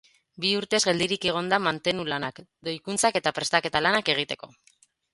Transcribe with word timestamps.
Bi 0.45 0.51
urtez 0.59 0.79
geldirik 0.89 1.27
egon 1.33 1.51
da 1.53 1.59
mantenu 1.67 2.07
lanak, 2.13 2.43
doikuntzak 2.71 3.23
eta 3.23 3.37
prestaketa 3.39 3.87
lanak 3.89 4.15
egiteko. 4.19 4.55